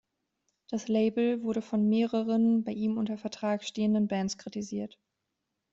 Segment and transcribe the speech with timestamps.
[0.71, 4.99] Das Label wurde von mehreren bei ihm unter Vertrag stehenden Bands kritisiert.